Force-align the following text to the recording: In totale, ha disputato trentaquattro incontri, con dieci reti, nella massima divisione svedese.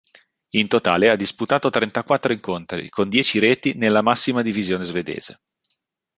In 0.55 0.67
totale, 0.67 1.09
ha 1.11 1.15
disputato 1.15 1.69
trentaquattro 1.69 2.33
incontri, 2.33 2.89
con 2.89 3.07
dieci 3.07 3.37
reti, 3.37 3.75
nella 3.75 4.01
massima 4.01 4.41
divisione 4.41 4.83
svedese. 4.83 5.39